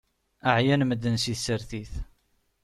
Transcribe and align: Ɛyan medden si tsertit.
Ɛyan 0.55 0.85
medden 0.85 1.17
si 1.23 1.33
tsertit. 1.37 1.93